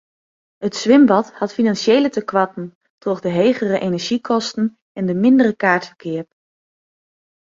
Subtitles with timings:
[0.67, 2.65] It swimbad hat finansjele tekoarten
[3.01, 4.65] troch de hegere enerzjykosten
[4.99, 6.27] en mindere kaartferkeap.